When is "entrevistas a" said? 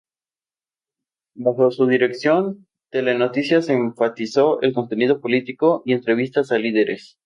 5.93-6.57